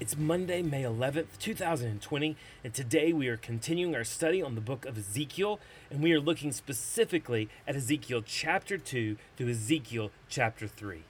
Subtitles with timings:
[0.00, 4.86] It's Monday, May 11th, 2020, and today we are continuing our study on the book
[4.86, 5.60] of Ezekiel,
[5.90, 11.02] and we are looking specifically at Ezekiel chapter 2 through Ezekiel chapter 3.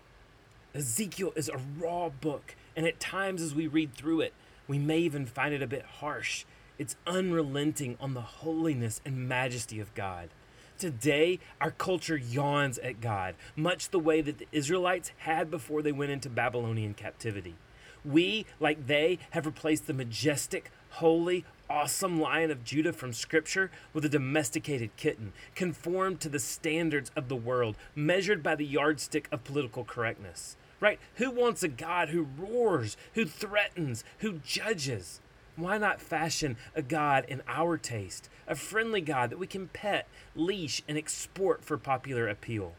[0.74, 4.34] Ezekiel is a raw book, and at times as we read through it,
[4.66, 6.44] we may even find it a bit harsh.
[6.76, 10.30] It's unrelenting on the holiness and majesty of God.
[10.78, 15.92] Today, our culture yawns at God, much the way that the Israelites had before they
[15.92, 17.54] went into Babylonian captivity.
[18.04, 24.04] We, like they, have replaced the majestic, holy, awesome lion of Judah from Scripture with
[24.04, 29.44] a domesticated kitten, conformed to the standards of the world, measured by the yardstick of
[29.44, 30.56] political correctness.
[30.80, 30.98] Right?
[31.16, 35.20] Who wants a God who roars, who threatens, who judges?
[35.56, 40.08] Why not fashion a God in our taste, a friendly God that we can pet,
[40.34, 42.72] leash, and export for popular appeal?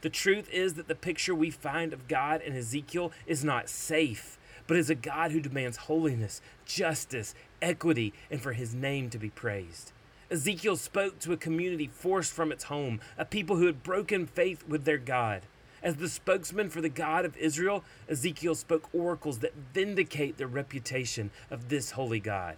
[0.00, 4.38] The truth is that the picture we find of God in Ezekiel is not safe
[4.66, 9.30] but is a God who demands holiness, justice, equity, and for his name to be
[9.30, 9.92] praised.
[10.30, 14.66] Ezekiel spoke to a community forced from its home, a people who had broken faith
[14.66, 15.42] with their God.
[15.82, 21.30] As the spokesman for the God of Israel, Ezekiel spoke oracles that vindicate the reputation
[21.50, 22.56] of this holy God.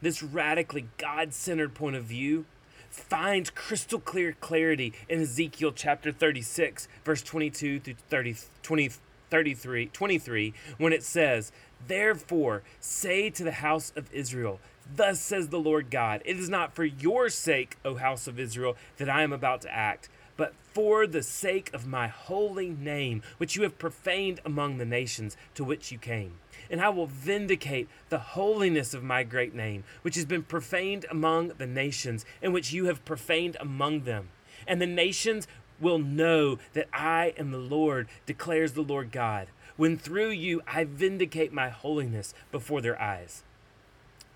[0.00, 2.46] This radically God centered point of view
[2.90, 8.90] finds crystal clear clarity in Ezekiel chapter 36, verse 22 through 30, 20,
[9.34, 11.50] 33, 23, when it says,
[11.88, 14.60] Therefore, say to the house of Israel,
[14.94, 18.76] Thus says the Lord God, It is not for your sake, O house of Israel,
[18.96, 23.56] that I am about to act, but for the sake of my holy name, which
[23.56, 26.34] you have profaned among the nations to which you came.
[26.70, 31.48] And I will vindicate the holiness of my great name, which has been profaned among
[31.58, 34.28] the nations, and which you have profaned among them.
[34.64, 35.48] And the nations
[35.80, 40.84] will know that I am the Lord, declares the Lord God, when through you I
[40.84, 43.42] vindicate my holiness before their eyes.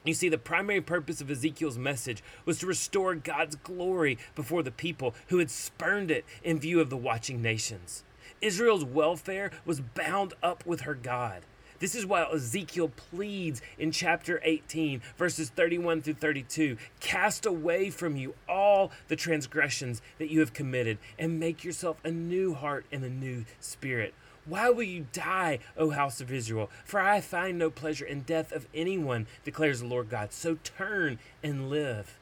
[0.05, 4.71] You see, the primary purpose of Ezekiel's message was to restore God's glory before the
[4.71, 8.05] people who had spurned it in view of the watching nations.
[8.41, 11.43] Israel's welfare was bound up with her God.
[11.81, 18.17] This is why Ezekiel pleads in chapter 18, verses 31 through 32 Cast away from
[18.17, 23.05] you all the transgressions that you have committed, and make yourself a new heart and
[23.05, 24.13] a new spirit.
[24.45, 26.71] Why will you die, O house of Israel?
[26.85, 30.33] For I find no pleasure in death of anyone, declares the Lord God.
[30.33, 32.19] So turn and live.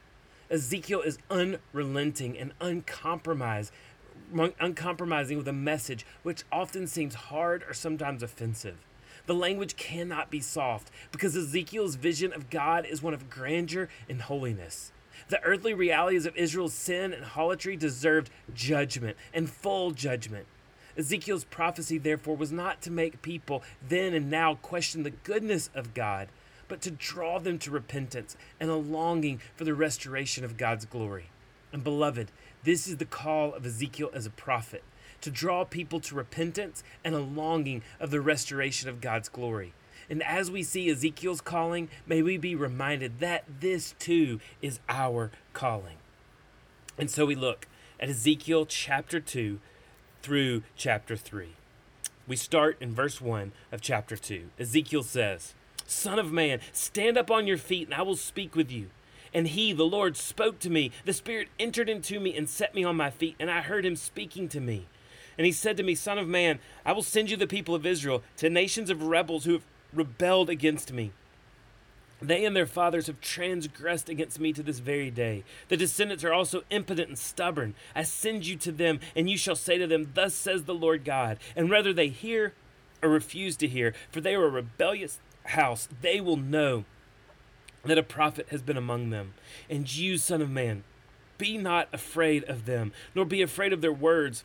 [0.51, 3.73] Ezekiel is unrelenting and uncompromised,
[4.61, 8.77] uncompromising with a message which often seems hard or sometimes offensive.
[9.27, 14.23] The language cannot be soft because Ezekiel's vision of God is one of grandeur and
[14.23, 14.93] holiness.
[15.29, 20.47] The earthly realities of Israel's sin and harlotry deserved judgment and full judgment.
[20.97, 25.93] Ezekiel's prophecy, therefore, was not to make people then and now question the goodness of
[25.93, 26.29] God,
[26.69, 31.31] but to draw them to repentance and a longing for the restoration of God's glory.
[31.73, 32.31] And beloved,
[32.63, 34.83] this is the call of Ezekiel as a prophet
[35.21, 39.73] to draw people to repentance and a longing of the restoration of God's glory.
[40.09, 45.31] And as we see Ezekiel's calling, may we be reminded that this too is our
[45.53, 45.97] calling.
[46.99, 47.67] And so we look
[47.99, 49.59] at Ezekiel chapter 2
[50.23, 51.51] through chapter 3.
[52.27, 54.51] We start in verse 1 of chapter 2.
[54.59, 55.55] Ezekiel says,
[55.87, 58.91] Son of man, stand up on your feet, and I will speak with you.
[59.33, 60.91] And he, the Lord, spoke to me.
[61.05, 63.95] The Spirit entered into me and set me on my feet, and I heard him
[63.95, 64.87] speaking to me.
[65.39, 67.87] And he said to me, Son of man, I will send you the people of
[67.87, 71.13] Israel to nations of rebels who have rebelled against me.
[72.21, 75.45] They and their fathers have transgressed against me to this very day.
[75.69, 77.75] The descendants are also impotent and stubborn.
[77.95, 81.05] I send you to them, and you shall say to them, Thus says the Lord
[81.05, 81.39] God.
[81.55, 82.55] And whether they hear
[83.03, 86.85] or refuse to hear, for they are a rebellious house, they will know
[87.85, 89.35] that a prophet has been among them.
[89.69, 90.85] And you, Son of Man,
[91.37, 94.43] be not afraid of them, nor be afraid of their words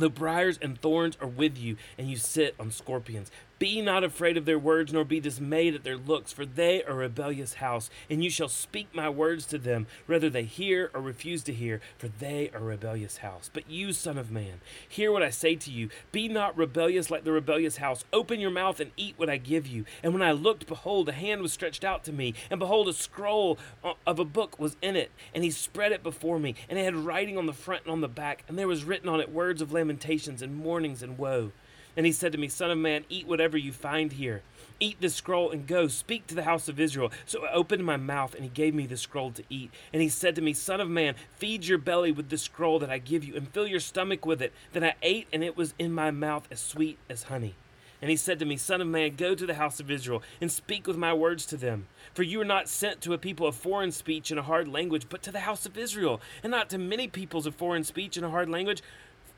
[0.00, 3.30] the briars and thorns are with you, and you sit on scorpions.
[3.60, 6.92] Be not afraid of their words, nor be dismayed at their looks, for they are
[6.92, 11.02] a rebellious house, and you shall speak my words to them, whether they hear or
[11.02, 13.50] refuse to hear, for they are a rebellious house.
[13.52, 15.90] But you, Son of Man, hear what I say to you.
[16.10, 18.02] Be not rebellious like the rebellious house.
[18.14, 19.84] Open your mouth and eat what I give you.
[20.02, 22.94] And when I looked, behold, a hand was stretched out to me, and behold, a
[22.94, 23.58] scroll
[24.06, 26.96] of a book was in it, and he spread it before me, and it had
[26.96, 29.60] writing on the front and on the back, and there was written on it words
[29.60, 31.52] of lamentations and mournings and woe.
[31.96, 34.42] And he said to me, Son of man, eat whatever you find here.
[34.78, 35.88] Eat the scroll and go.
[35.88, 37.12] Speak to the house of Israel.
[37.26, 39.70] So I opened my mouth, and he gave me the scroll to eat.
[39.92, 42.90] And he said to me, Son of man, feed your belly with the scroll that
[42.90, 44.52] I give you, and fill your stomach with it.
[44.72, 47.54] Then I ate, and it was in my mouth as sweet as honey.
[48.02, 50.50] And he said to me, Son of man, go to the house of Israel, and
[50.50, 51.86] speak with my words to them.
[52.14, 55.06] For you are not sent to a people of foreign speech and a hard language,
[55.10, 58.24] but to the house of Israel, and not to many peoples of foreign speech and
[58.24, 58.82] a hard language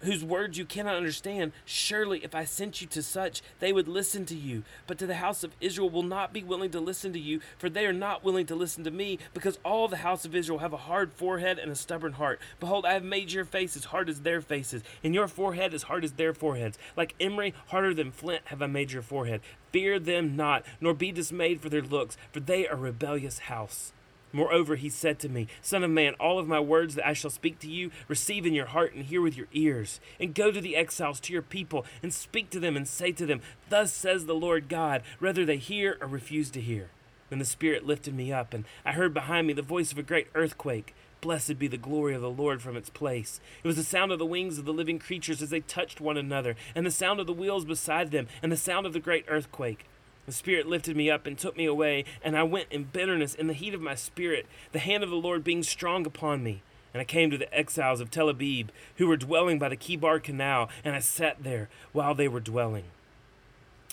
[0.02, 1.52] whose words you cannot understand.
[1.64, 4.62] Surely, if I sent you to such, they would listen to you.
[4.86, 7.68] But to the house of Israel will not be willing to listen to you, for
[7.68, 10.72] they are not willing to listen to me, because all the house of Israel have
[10.72, 12.40] a hard forehead and a stubborn heart.
[12.60, 15.84] Behold, I have made your face as hard as their faces, and your forehead as
[15.84, 16.78] hard as their foreheads.
[16.96, 19.40] Like emery, harder than flint, have I made your forehead.
[19.70, 23.92] Fear them not, nor be dismayed for their looks, for they are a rebellious house.
[24.32, 27.30] Moreover, he said to me, Son of man, all of my words that I shall
[27.30, 30.00] speak to you, receive in your heart and hear with your ears.
[30.18, 33.26] And go to the exiles, to your people, and speak to them, and say to
[33.26, 36.90] them, Thus says the Lord God, whether they hear or refuse to hear.
[37.28, 40.02] Then the Spirit lifted me up, and I heard behind me the voice of a
[40.02, 40.94] great earthquake.
[41.22, 43.40] Blessed be the glory of the Lord from its place.
[43.62, 46.16] It was the sound of the wings of the living creatures as they touched one
[46.16, 49.24] another, and the sound of the wheels beside them, and the sound of the great
[49.28, 49.86] earthquake.
[50.26, 53.48] The Spirit lifted me up and took me away, and I went in bitterness in
[53.48, 56.62] the heat of my spirit, the hand of the Lord being strong upon me.
[56.94, 60.20] And I came to the exiles of Tel Abib, who were dwelling by the Chebar
[60.22, 62.84] Canal, and I sat there while they were dwelling.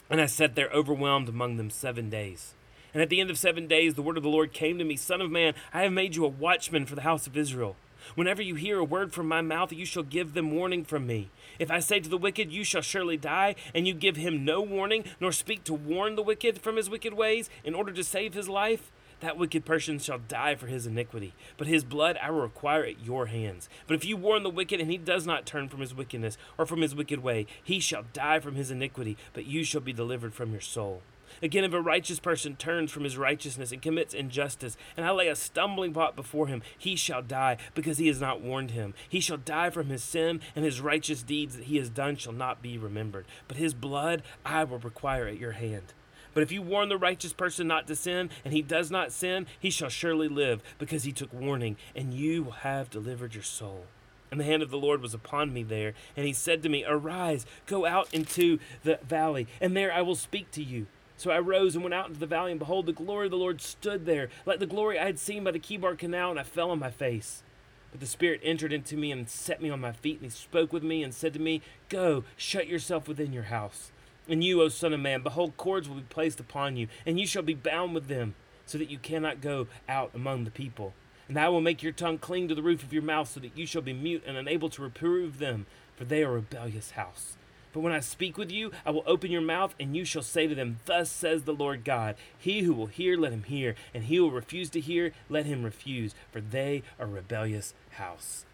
[0.10, 2.54] And I sat there overwhelmed among them seven days.
[2.94, 4.98] And at the end of seven days, the word of the Lord came to me
[4.98, 7.76] Son of man, I have made you a watchman for the house of Israel.
[8.16, 11.30] Whenever you hear a word from my mouth, you shall give them warning from me.
[11.60, 14.62] If I say to the wicked, You shall surely die, and you give him no
[14.62, 18.34] warning, nor speak to warn the wicked from his wicked ways, in order to save
[18.34, 22.42] his life, that wicked person shall die for his iniquity, but his blood I will
[22.42, 23.68] require at your hands.
[23.86, 26.66] But if you warn the wicked, and he does not turn from his wickedness or
[26.66, 30.34] from his wicked way, he shall die from his iniquity, but you shall be delivered
[30.34, 31.02] from your soul.
[31.42, 35.28] Again, if a righteous person turns from his righteousness and commits injustice, and I lay
[35.28, 38.94] a stumbling block before him, he shall die, because he has not warned him.
[39.08, 42.34] He shall die from his sin, and his righteous deeds that he has done shall
[42.34, 43.26] not be remembered.
[43.48, 45.94] But his blood I will require at your hand.
[46.34, 49.48] But if you warn the righteous person not to sin, and he does not sin,
[49.60, 53.86] he shall surely live, because he took warning, and you will have delivered your soul.
[54.32, 56.86] And the hand of the Lord was upon me there, and he said to me,
[56.88, 60.86] Arise, go out into the valley, and there I will speak to you.
[61.20, 63.38] So I rose and went out into the valley, and behold, the glory of the
[63.38, 66.44] Lord stood there, like the glory I had seen by the Chebar Canal, and I
[66.44, 67.44] fell on my face.
[67.92, 70.72] But the Spirit entered into me and set me on my feet, and he spoke
[70.72, 73.92] with me and said to me, Go, shut yourself within your house.
[74.30, 77.28] And you, O Son of Man, behold, cords will be placed upon you, and you
[77.28, 78.34] shall be bound with them,
[78.66, 80.94] so that you cannot go out among the people.
[81.28, 83.58] And I will make your tongue cling to the roof of your mouth, so that
[83.58, 85.66] you shall be mute and unable to reprove them,
[85.98, 87.36] for they are a rebellious house.
[87.72, 90.48] But when I speak with you, I will open your mouth, and you shall say
[90.48, 94.06] to them, Thus says the Lord God He who will hear, let him hear, and
[94.06, 98.46] he who will refuse to hear, let him refuse, for they are rebellious house.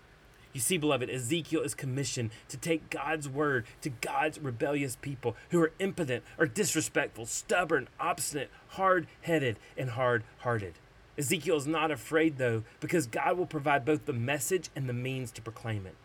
[0.55, 5.61] You see, beloved, Ezekiel is commissioned to take God's word to God's rebellious people who
[5.61, 10.75] are impotent or disrespectful, stubborn, obstinate, hard headed, and hard hearted.
[11.17, 15.29] Ezekiel is not afraid, though, because God will provide both the message and the means
[15.31, 15.95] to proclaim it.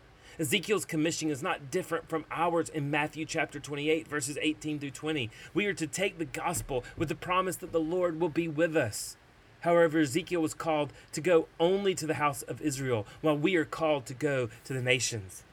[0.41, 5.29] Ezekiel's commissioning is not different from ours in Matthew chapter 28, verses 18 through 20.
[5.53, 8.75] We are to take the gospel with the promise that the Lord will be with
[8.75, 9.17] us.
[9.59, 13.65] However, Ezekiel was called to go only to the house of Israel, while we are
[13.65, 15.43] called to go to the nations.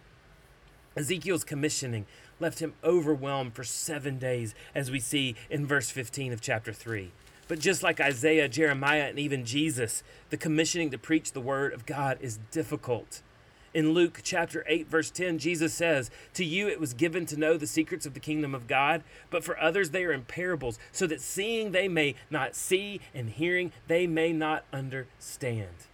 [0.97, 2.07] Ezekiel's commissioning
[2.41, 7.11] left him overwhelmed for seven days, as we see in verse 15 of chapter 3.
[7.47, 11.85] But just like Isaiah, Jeremiah, and even Jesus, the commissioning to preach the word of
[11.85, 13.21] God is difficult.
[13.79, 17.57] In Luke chapter 8, verse 10, Jesus says, To you it was given to know
[17.57, 21.07] the secrets of the kingdom of God, but for others they are in parables, so
[21.07, 25.87] that seeing they may not see, and hearing they may not understand.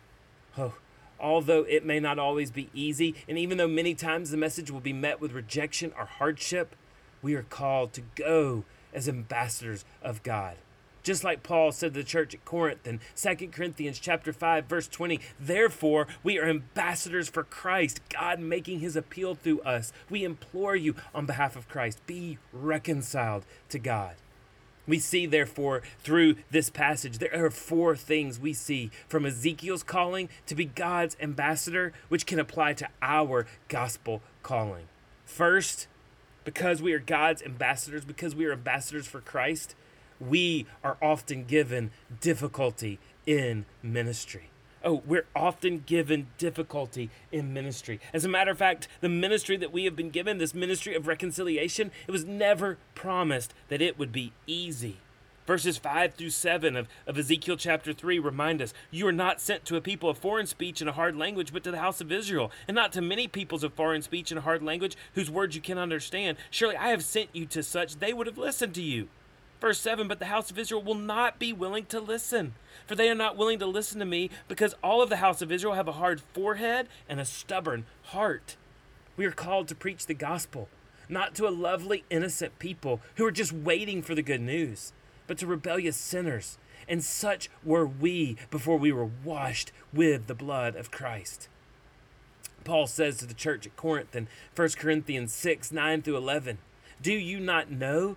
[0.57, 0.76] Oh,
[1.21, 4.81] although it may not always be easy, and even though many times the message will
[4.81, 6.75] be met with rejection or hardship,
[7.21, 8.64] we are called to go
[8.95, 10.57] as ambassadors of God.
[11.04, 14.88] Just like Paul said to the church at Corinth in 2 Corinthians chapter 5 verse
[14.88, 19.92] 20, therefore we are ambassadors for Christ, God making his appeal through us.
[20.08, 24.16] We implore you on behalf of Christ, be reconciled to God.
[24.87, 30.28] We see, therefore, through this passage, there are four things we see from Ezekiel's calling
[30.46, 34.88] to be God's ambassador, which can apply to our gospel calling.
[35.25, 35.87] First,
[36.44, 39.75] because we are God's ambassadors, because we are ambassadors for Christ,
[40.21, 41.90] we are often given
[42.21, 44.50] difficulty in ministry.
[44.85, 48.00] Oh, we're often given difficulty in ministry.
[48.12, 51.06] As a matter of fact, the ministry that we have been given, this ministry of
[51.06, 54.99] reconciliation, it was never promised that it would be easy.
[55.47, 59.64] Verses 5 through 7 of, of Ezekiel chapter 3 remind us You are not sent
[59.66, 62.12] to a people of foreign speech and a hard language, but to the house of
[62.12, 65.54] Israel, and not to many peoples of foreign speech and a hard language whose words
[65.54, 66.37] you cannot understand.
[66.50, 69.09] Surely I have sent you to such, they would have listened to you.
[69.64, 72.52] Verse 7 But the house of Israel will not be willing to listen,
[72.87, 75.50] for they are not willing to listen to me, because all of the house of
[75.50, 78.56] Israel have a hard forehead and a stubborn heart.
[79.16, 80.68] We are called to preach the gospel,
[81.09, 84.92] not to a lovely, innocent people who are just waiting for the good news,
[85.26, 86.59] but to rebellious sinners.
[86.87, 91.49] And such were we before we were washed with the blood of Christ.
[92.64, 96.59] Paul says to the church at Corinth in 1 Corinthians 6 9 through 11,
[97.00, 98.16] Do you not know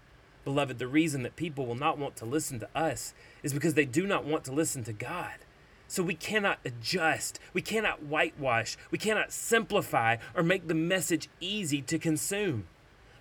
[0.43, 3.85] Beloved, the reason that people will not want to listen to us is because they
[3.85, 5.35] do not want to listen to God.
[5.87, 11.81] So we cannot adjust, we cannot whitewash, we cannot simplify or make the message easy
[11.81, 12.65] to consume.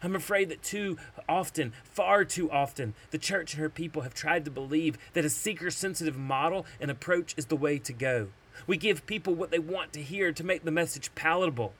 [0.02, 0.96] I'm afraid that too
[1.28, 5.30] often, far too often, the church and her people have tried to believe that a
[5.30, 8.28] seeker sensitive model and approach is the way to go.
[8.66, 11.74] We give people what they want to hear to make the message palatable.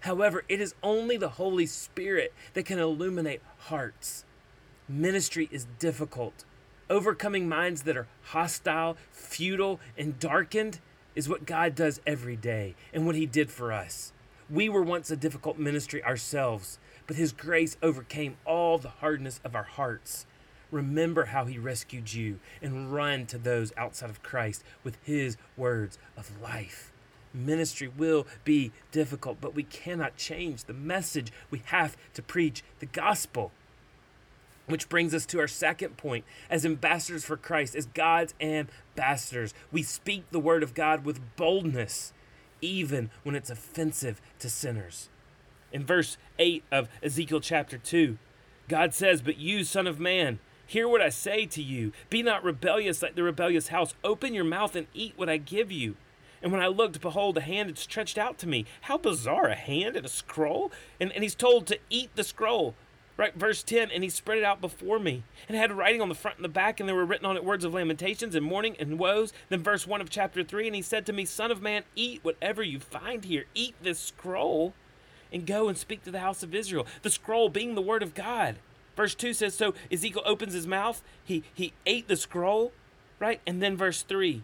[0.00, 4.24] However, it is only the Holy Spirit that can illuminate hearts.
[4.88, 6.44] Ministry is difficult.
[6.90, 10.80] Overcoming minds that are hostile, futile, and darkened
[11.14, 14.12] is what God does every day and what He did for us.
[14.50, 19.56] We were once a difficult ministry ourselves, but His grace overcame all the hardness of
[19.56, 20.26] our hearts.
[20.70, 25.98] Remember how He rescued you and run to those outside of Christ with His words
[26.14, 26.92] of life.
[27.32, 31.32] Ministry will be difficult, but we cannot change the message.
[31.50, 33.50] We have to preach the gospel.
[34.66, 36.24] Which brings us to our second point.
[36.48, 42.12] As ambassadors for Christ, as God's ambassadors, we speak the word of God with boldness,
[42.62, 45.10] even when it's offensive to sinners.
[45.70, 48.16] In verse 8 of Ezekiel chapter 2,
[48.68, 51.92] God says, But you, Son of Man, hear what I say to you.
[52.08, 53.94] Be not rebellious like the rebellious house.
[54.02, 55.96] Open your mouth and eat what I give you.
[56.42, 58.66] And when I looked, behold, a hand had stretched out to me.
[58.82, 60.70] How bizarre, a hand and a scroll?
[61.00, 62.74] And, and he's told to eat the scroll.
[63.16, 66.16] Right, verse 10, and he spread it out before me, and had writing on the
[66.16, 68.74] front and the back, and there were written on it words of lamentations and mourning
[68.80, 69.32] and woes.
[69.50, 72.24] Then verse 1 of chapter 3, and he said to me, Son of man, eat
[72.24, 74.74] whatever you find here, eat this scroll,
[75.32, 76.88] and go and speak to the house of Israel.
[77.02, 78.56] The scroll being the word of God.
[78.96, 82.72] Verse 2 says, So Ezekiel opens his mouth, he, he ate the scroll,
[83.20, 83.40] right?
[83.46, 84.42] And then verse 3,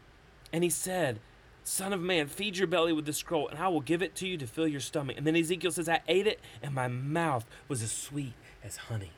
[0.53, 1.19] and he said,
[1.65, 4.29] Son of man, feed your belly with the scroll, and I will give it to
[4.29, 5.17] you to fill your stomach.
[5.17, 8.33] And then Ezekiel says, I ate it, and my mouth was as sweet
[8.65, 9.13] as honey.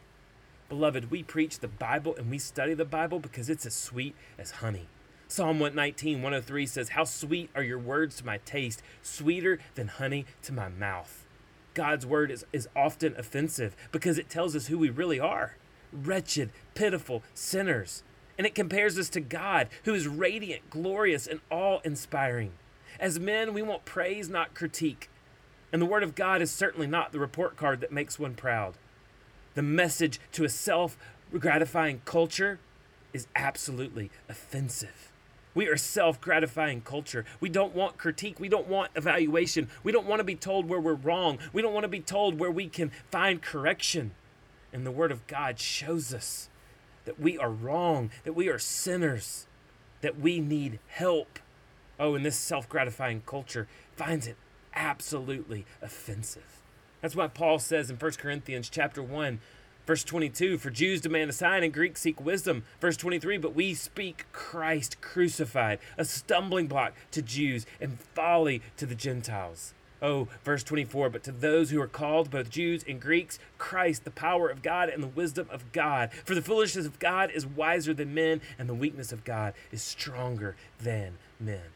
[0.68, 4.52] Beloved, we preach the Bible and we study the Bible because it's as sweet as
[4.52, 4.86] honey.
[5.28, 10.26] Psalm 119, 103 says, How sweet are your words to my taste, sweeter than honey
[10.42, 11.24] to my mouth.
[11.74, 15.56] God's word is, is often offensive because it tells us who we really are
[15.92, 18.02] wretched, pitiful sinners.
[18.38, 22.52] And it compares us to God, who is radiant, glorious, and awe inspiring.
[22.98, 25.10] As men, we want praise, not critique.
[25.72, 28.74] And the Word of God is certainly not the report card that makes one proud
[29.54, 30.96] the message to a self
[31.38, 32.58] gratifying culture
[33.12, 35.12] is absolutely offensive.
[35.54, 37.24] We are self gratifying culture.
[37.40, 38.40] We don't want critique.
[38.40, 39.68] We don't want evaluation.
[39.82, 41.38] We don't want to be told where we're wrong.
[41.52, 44.12] We don't want to be told where we can find correction.
[44.72, 46.48] And the Word of God shows us
[47.04, 49.46] that we are wrong, that we are sinners,
[50.00, 51.38] that we need help.
[52.00, 54.36] Oh, and this self gratifying culture finds it
[54.74, 56.61] absolutely offensive.
[57.02, 59.40] That's why Paul says in 1 Corinthians chapter 1,
[59.86, 62.64] Verse 22 For Jews demand a sign and Greeks seek wisdom.
[62.80, 68.86] Verse 23 But we speak Christ crucified, a stumbling block to Jews and folly to
[68.86, 69.74] the Gentiles.
[70.00, 74.10] Oh, verse 24, but to those who are called, both Jews and Greeks, Christ, the
[74.10, 76.10] power of God and the wisdom of God.
[76.24, 79.80] For the foolishness of God is wiser than men, and the weakness of God is
[79.80, 81.70] stronger than men.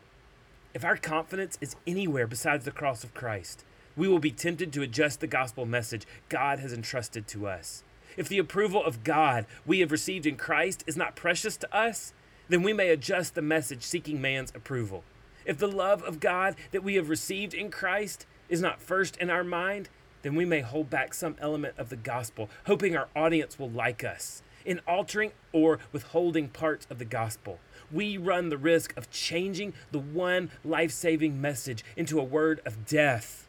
[0.74, 3.64] If our confidence is anywhere besides the cross of Christ,
[3.96, 7.82] we will be tempted to adjust the gospel message God has entrusted to us.
[8.16, 12.12] If the approval of God we have received in Christ is not precious to us,
[12.48, 15.04] then we may adjust the message seeking man's approval.
[15.44, 19.30] If the love of God that we have received in Christ is not first in
[19.30, 19.88] our mind,
[20.22, 24.02] then we may hold back some element of the gospel, hoping our audience will like
[24.02, 24.42] us.
[24.64, 27.60] In altering or withholding parts of the gospel,
[27.92, 32.86] we run the risk of changing the one life saving message into a word of
[32.86, 33.45] death.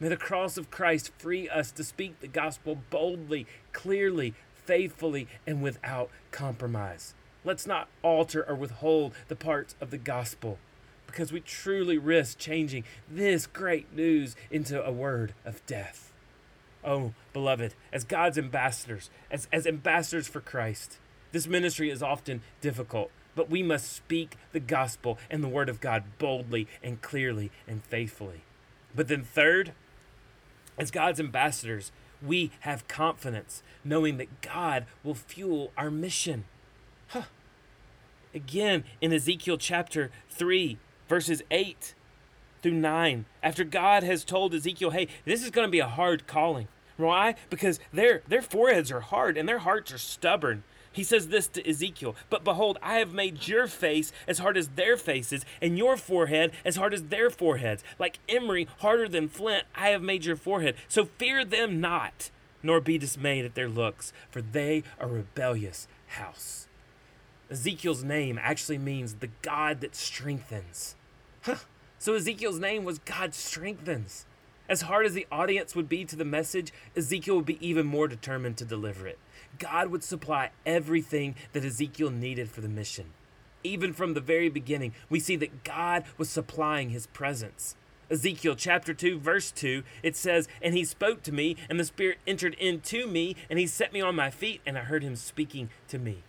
[0.00, 5.62] May the cross of Christ free us to speak the gospel boldly, clearly, faithfully, and
[5.62, 7.12] without compromise.
[7.44, 10.58] Let's not alter or withhold the parts of the gospel
[11.06, 16.12] because we truly risk changing this great news into a word of death.
[16.82, 20.98] Oh, beloved, as God's ambassadors, as, as ambassadors for Christ,
[21.32, 25.80] this ministry is often difficult, but we must speak the gospel and the word of
[25.80, 28.42] God boldly and clearly and faithfully.
[28.94, 29.72] But then, third,
[30.80, 36.44] as God's ambassadors, we have confidence knowing that God will fuel our mission.
[37.08, 37.24] Huh.
[38.34, 41.94] Again, in Ezekiel chapter 3, verses 8
[42.62, 46.26] through 9, after God has told Ezekiel, hey, this is going to be a hard
[46.26, 46.68] calling.
[46.96, 47.34] Why?
[47.50, 50.64] Because their, their foreheads are hard and their hearts are stubborn.
[50.92, 54.68] He says this to Ezekiel But behold, I have made your face as hard as
[54.68, 57.84] their faces, and your forehead as hard as their foreheads.
[57.98, 60.74] Like emery, harder than flint, I have made your forehead.
[60.88, 62.30] So fear them not,
[62.62, 66.66] nor be dismayed at their looks, for they are rebellious house.
[67.50, 70.94] Ezekiel's name actually means the God that strengthens.
[71.42, 71.56] Huh.
[71.98, 74.24] So Ezekiel's name was God strengthens.
[74.68, 78.06] As hard as the audience would be to the message, Ezekiel would be even more
[78.06, 79.18] determined to deliver it.
[79.58, 83.06] God would supply everything that Ezekiel needed for the mission.
[83.62, 87.76] Even from the very beginning, we see that God was supplying his presence.
[88.10, 92.18] Ezekiel chapter 2, verse 2, it says, And he spoke to me, and the Spirit
[92.26, 95.70] entered into me, and he set me on my feet, and I heard him speaking
[95.88, 96.24] to me.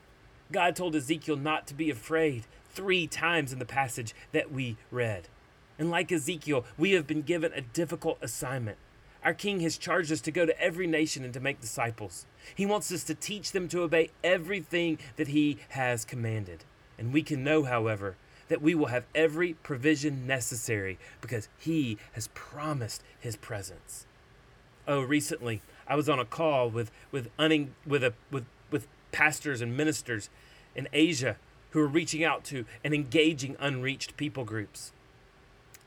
[0.52, 5.28] God told Ezekiel not to be afraid three times in the passage that we read.
[5.80, 8.78] And like Ezekiel, we have been given a difficult assignment.
[9.24, 12.26] Our King has charged us to go to every nation and to make disciples.
[12.56, 16.64] He wants us to teach them to obey everything that He has commanded.
[16.98, 18.16] And we can know, however,
[18.48, 24.06] that we will have every provision necessary because He has promised His presence.
[24.88, 27.30] Oh, recently I was on a call with with
[27.86, 30.30] with a with with pastors and ministers
[30.76, 31.38] in Asia
[31.72, 34.92] who are reaching out to and engaging unreached people groups.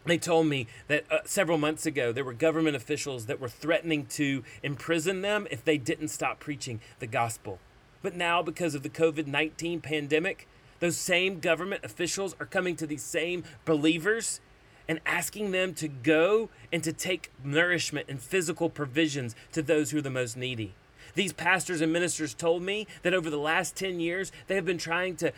[0.06, 4.06] They told me that uh, several months ago there were government officials that were threatening
[4.06, 7.58] to imprison them if they didn't stop preaching the gospel.
[8.02, 10.46] But now, because of the COVID 19 pandemic,
[10.80, 14.40] those same government officials are coming to these same believers
[14.86, 19.98] and asking them to go and to take nourishment and physical provisions to those who
[19.98, 20.74] are the most needy.
[21.14, 24.78] These pastors and ministers told me that over the last 10 years, they have been
[24.78, 25.32] trying to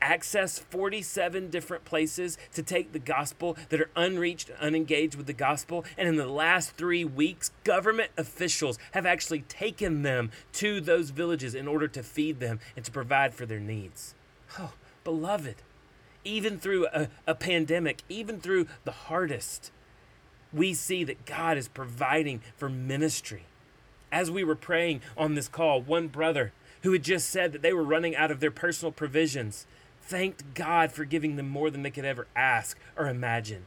[0.00, 5.84] access 47 different places to take the gospel that are unreached, unengaged with the gospel.
[5.96, 11.54] And in the last three weeks, government officials have actually taken them to those villages
[11.54, 14.14] in order to feed them and to provide for their needs.
[14.58, 14.72] Oh,
[15.04, 15.56] beloved,
[16.24, 19.70] even through a, a pandemic, even through the hardest,
[20.52, 23.44] we see that God is providing for ministry.
[24.10, 27.72] As we were praying on this call, one brother who had just said that they
[27.72, 29.66] were running out of their personal provisions
[30.08, 33.66] thanked God for giving them more than they could ever ask or imagine.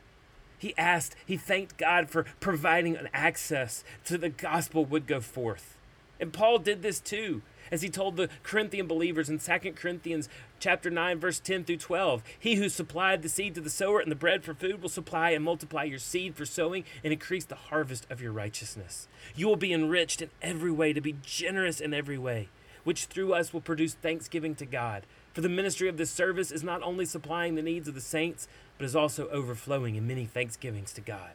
[0.58, 5.78] He asked, he thanked God for providing an access to the gospel would go forth.
[6.20, 10.90] And Paul did this too, as he told the Corinthian believers in 2 Corinthians chapter
[10.90, 14.16] 9 verse 10 through 12, he who supplied the seed to the sower and the
[14.16, 18.06] bread for food will supply and multiply your seed for sowing and increase the harvest
[18.10, 19.08] of your righteousness.
[19.36, 22.50] You will be enriched in every way to be generous in every way,
[22.84, 25.06] which through us will produce thanksgiving to God.
[25.34, 28.48] For the ministry of this service is not only supplying the needs of the saints,
[28.78, 31.32] but is also overflowing in many thanksgivings to God.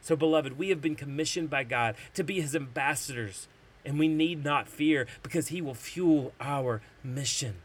[0.00, 3.48] So, beloved, we have been commissioned by God to be his ambassadors,
[3.84, 7.56] and we need not fear because he will fuel our mission.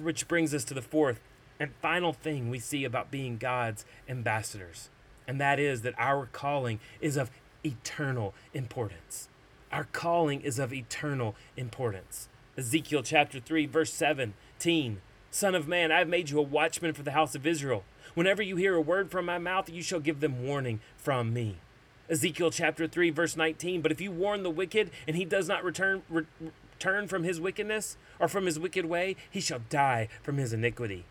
[0.00, 1.20] Which brings us to the fourth
[1.60, 4.90] and final thing we see about being God's ambassadors,
[5.26, 7.30] and that is that our calling is of
[7.64, 9.28] eternal importance.
[9.70, 12.28] Our calling is of eternal importance.
[12.56, 13.92] Ezekiel chapter 3, verse
[14.58, 17.84] 17 Son of man, I have made you a watchman for the house of Israel.
[18.14, 21.58] Whenever you hear a word from my mouth, you shall give them warning from me.
[22.10, 25.62] Ezekiel chapter 3, verse 19 But if you warn the wicked, and he does not
[25.62, 26.24] return, re-
[26.80, 31.04] turn from his wickedness, or from his wicked way, he shall die from his iniquity.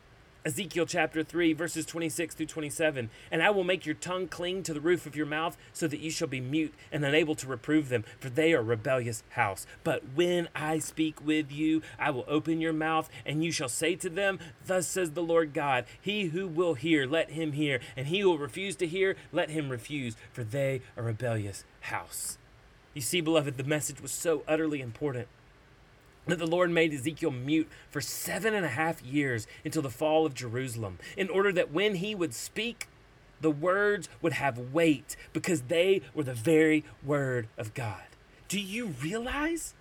[0.47, 3.09] Ezekiel chapter 3, verses 26 through 27.
[3.29, 5.99] And I will make your tongue cling to the roof of your mouth, so that
[5.99, 9.67] you shall be mute and unable to reprove them, for they are a rebellious house.
[9.83, 13.97] But when I speak with you, I will open your mouth, and you shall say
[13.97, 18.07] to them, Thus says the Lord God, He who will hear, let him hear, and
[18.07, 22.37] he who will refuse to hear, let him refuse, for they are rebellious house.
[22.93, 25.27] You see, beloved, the message was so utterly important
[26.27, 30.25] that the Lord made Ezekiel mute for seven and a half years until the fall
[30.25, 32.87] of Jerusalem, in order that when he would speak,
[33.41, 38.03] the words would have weight because they were the very word of God.
[38.47, 39.73] Do you realize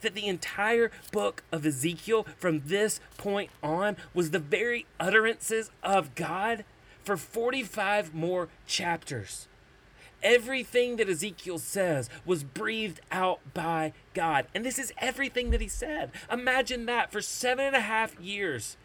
[0.00, 6.14] that the entire book of Ezekiel from this point on was the very utterances of
[6.14, 6.64] God
[7.02, 9.48] for 45 more chapters?
[10.24, 14.46] Everything that Ezekiel says was breathed out by God.
[14.54, 16.10] And this is everything that he said.
[16.32, 18.76] Imagine that for seven and a half years,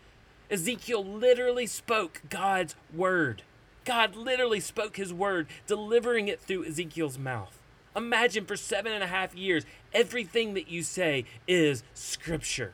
[0.52, 3.43] Ezekiel literally spoke God's word.
[3.86, 7.58] God literally spoke his word, delivering it through Ezekiel's mouth.
[7.95, 12.73] Imagine for seven and a half years, everything that you say is scripture.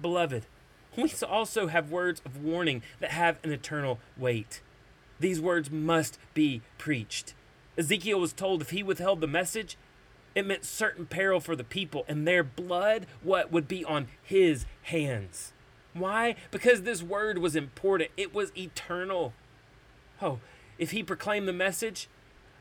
[0.00, 0.46] Beloved,
[0.96, 4.60] we also have words of warning that have an eternal weight.
[5.20, 7.34] These words must be preached.
[7.76, 9.76] Ezekiel was told if he withheld the message,
[10.34, 14.66] it meant certain peril for the people and their blood what would be on his
[14.82, 15.52] hands.
[15.94, 16.36] Why?
[16.50, 18.10] Because this word was important.
[18.16, 19.34] It was eternal.
[20.20, 20.40] Oh,
[20.78, 22.08] if he proclaimed the message,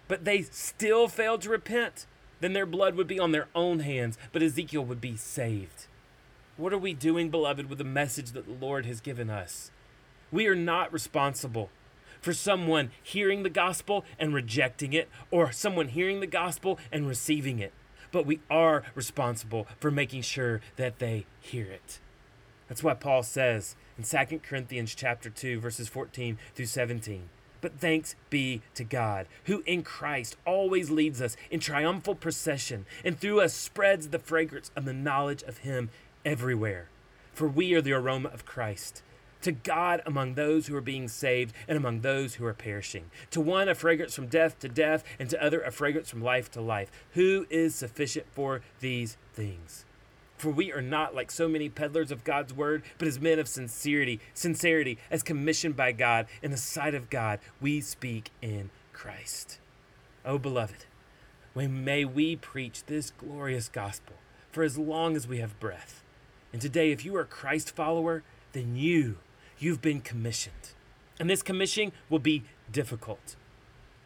[0.08, 2.06] but they still failed to repent,
[2.42, 5.88] then their blood would be on their own hands, but Ezekiel would be saved.
[6.58, 9.72] What are we doing, beloved, with the message that the Lord has given us?
[10.32, 11.70] We are not responsible
[12.22, 17.60] for someone hearing the gospel and rejecting it, or someone hearing the gospel and receiving
[17.60, 17.74] it.
[18.12, 22.00] But we are responsible for making sure that they hear it.
[22.68, 27.30] That's what Paul says in 2 Corinthians chapter 2 verses 14 through 17.
[27.60, 33.20] But thanks be to God, who in Christ always leads us in triumphal procession, and
[33.20, 35.90] through us spreads the fragrance of the knowledge of Him
[36.26, 36.90] everywhere.
[37.34, 39.04] For we are the aroma of Christ
[39.42, 43.12] to God among those who are being saved and among those who are perishing.
[43.32, 46.50] To one, a fragrance from death to death, and to other, a fragrance from life
[46.52, 46.92] to life.
[47.14, 49.86] Who is sufficient for these things?
[50.38, 53.48] For we are not like so many peddlers of God's word, but as men of
[53.48, 59.60] sincerity, sincerity, as commissioned by God, in the sight of God, we speak in Christ.
[60.26, 60.86] Oh, beloved,
[61.56, 64.16] may we preach this glorious gospel
[64.52, 66.04] for as long as we have breath.
[66.52, 68.24] And today, if you are a Christ follower,
[68.54, 69.18] then you
[69.62, 70.72] You've been commissioned.
[71.20, 73.36] And this commissioning will be difficult.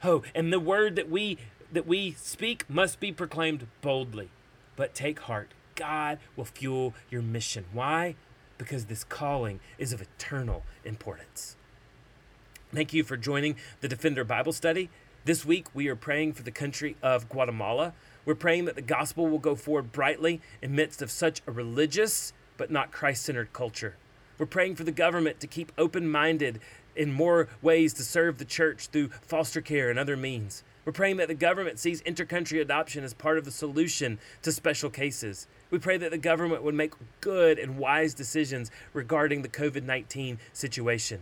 [0.04, 1.38] Oh, and the word that we
[1.72, 4.30] that we speak must be proclaimed boldly.
[4.76, 5.54] But take heart.
[5.76, 7.66] God will fuel your mission.
[7.72, 8.16] Why?
[8.58, 11.56] Because this calling is of eternal importance.
[12.74, 14.90] Thank you for joining the Defender Bible Study.
[15.24, 17.94] This week we are praying for the country of Guatemala.
[18.26, 22.34] We're praying that the gospel will go forward brightly in midst of such a religious
[22.58, 23.96] but not Christ-centered culture.
[24.38, 26.60] We're praying for the government to keep open minded
[26.96, 30.64] in more ways to serve the church through foster care and other means.
[30.84, 34.90] We're praying that the government sees intercountry adoption as part of the solution to special
[34.90, 35.48] cases.
[35.72, 40.38] We pray that the government would make good and wise decisions regarding the COVID 19
[40.54, 41.22] situation.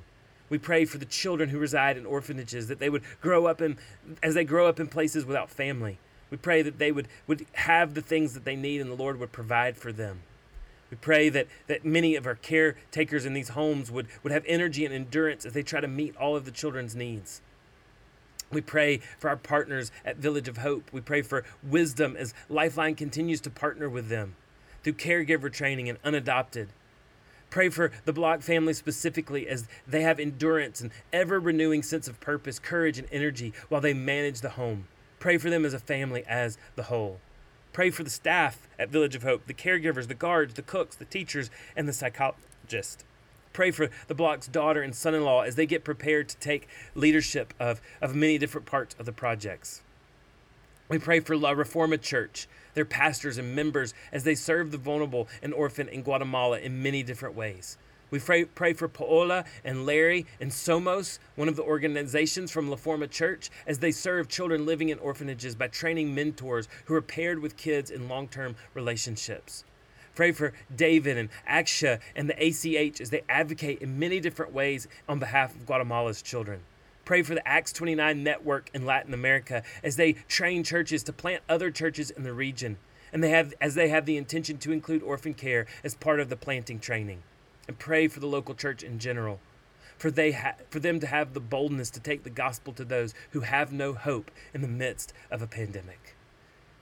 [0.49, 3.77] We pray for the children who reside in orphanages that they would grow up in,
[4.21, 5.97] as they grow up in places without family.
[6.29, 9.19] We pray that they would, would have the things that they need and the Lord
[9.19, 10.23] would provide for them.
[10.93, 14.85] We pray that, that many of our caretakers in these homes would, would have energy
[14.85, 17.41] and endurance as they try to meet all of the children's needs.
[18.51, 20.93] We pray for our partners at Village of Hope.
[20.93, 24.35] We pray for wisdom as Lifeline continues to partner with them
[24.83, 26.69] through caregiver training and unadopted.
[27.49, 32.19] Pray for the Block family specifically as they have endurance and ever renewing sense of
[32.19, 34.87] purpose, courage, and energy while they manage the home.
[35.17, 37.19] Pray for them as a family as the whole.
[37.73, 41.05] Pray for the staff at Village of Hope, the caregivers, the guards, the cooks, the
[41.05, 43.03] teachers, and the psychologist.
[43.51, 46.67] Pray for the block's daughter and son in law as they get prepared to take
[46.93, 49.81] leadership of, of many different parts of the projects.
[50.87, 55.27] We pray for La Reforma Church, their pastors and members, as they serve the vulnerable
[55.41, 57.77] and orphan in Guatemala in many different ways.
[58.13, 62.75] We pray, pray for Paola and Larry and Somos, one of the organizations from La
[62.75, 67.39] Forma Church, as they serve children living in orphanages by training mentors who are paired
[67.39, 69.63] with kids in long term relationships.
[70.13, 74.87] Pray for David and Aksha and the ACH as they advocate in many different ways
[75.09, 76.59] on behalf of Guatemala's children.
[77.05, 81.41] Pray for the Acts 29 network in Latin America as they train churches to plant
[81.49, 82.77] other churches in the region,
[83.11, 86.29] and they have as they have the intention to include orphan care as part of
[86.29, 87.23] the planting training
[87.67, 89.39] and pray for the local church in general,
[89.97, 93.13] for, they ha- for them to have the boldness to take the gospel to those
[93.31, 96.15] who have no hope in the midst of a pandemic.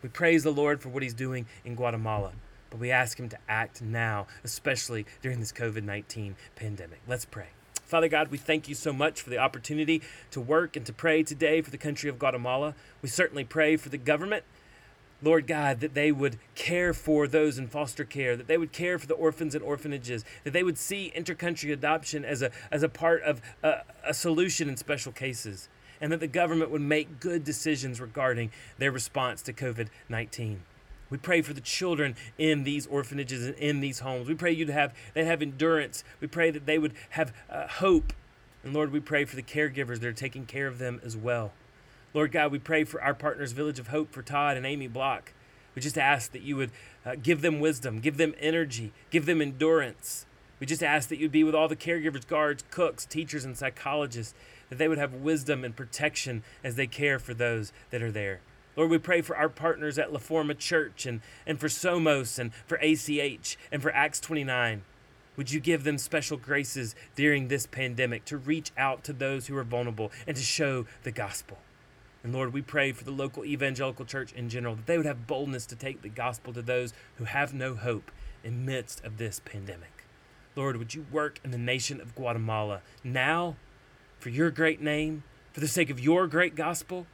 [0.02, 2.34] We praise the Lord for what He's doing in Guatemala,
[2.70, 7.02] but we ask Him to act now, especially during this COVID 19 pandemic.
[7.08, 7.50] Let's pray.
[7.92, 11.24] Father God, we thank you so much for the opportunity to work and to pray
[11.24, 12.74] today for the country of Guatemala.
[13.02, 14.46] We certainly pray for the government
[15.22, 18.98] Lord God, that they would care for those in foster care, that they would care
[18.98, 22.90] for the orphans and orphanages, that they would see intercountry adoption as a, as a
[22.90, 27.44] part of a, a solution in special cases, and that the government would make good
[27.44, 30.64] decisions regarding their response to COVID 19.
[31.12, 34.30] We pray for the children in these orphanages and in these homes.
[34.30, 36.04] We pray you'd have they have endurance.
[36.22, 38.14] We pray that they would have uh, hope.
[38.64, 41.52] And Lord, we pray for the caregivers that are taking care of them as well.
[42.14, 45.32] Lord God, we pray for our partners, Village of Hope, for Todd and Amy Block.
[45.74, 46.72] We just ask that you would
[47.06, 50.26] uh, give them wisdom, give them energy, give them endurance.
[50.60, 54.34] We just ask that you'd be with all the caregivers, guards, cooks, teachers, and psychologists,
[54.70, 58.42] that they would have wisdom and protection as they care for those that are there.
[58.76, 62.54] Lord, we pray for our partners at La Forma Church and, and for Somos and
[62.66, 64.82] for ACH and for Acts 29.
[65.38, 69.56] Would you give them special graces during this pandemic to reach out to those who
[69.56, 71.58] are vulnerable and to show the gospel?
[72.24, 75.28] And Lord, we pray for the local evangelical church in general that they would have
[75.28, 78.12] boldness to take the gospel to those who have no hope
[78.44, 80.06] in midst of this pandemic.
[80.56, 83.56] Lord, would you work in the nation of Guatemala now
[84.20, 87.08] for your great name, for the sake of your great gospel?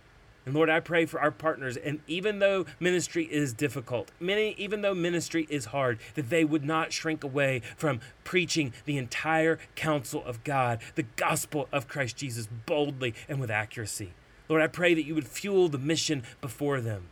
[0.46, 4.82] And Lord, I pray for our partners, and even though ministry is difficult, many, even
[4.82, 10.24] though ministry is hard, that they would not shrink away from preaching the entire counsel
[10.24, 14.14] of God, the gospel of Christ Jesus, boldly and with accuracy.
[14.50, 17.10] Lord, I pray that you would fuel the mission before them.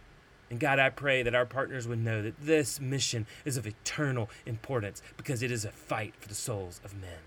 [0.50, 4.30] And God, I pray that our partners would know that this mission is of eternal
[4.46, 7.20] importance because it is a fight for the souls of men.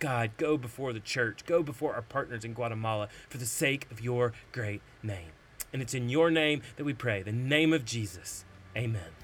[0.00, 4.00] God, go before the church, go before our partners in Guatemala for the sake of
[4.00, 5.30] your great name.
[5.72, 8.44] And it's in your name that we pray, the name of Jesus.
[8.76, 9.23] Amen.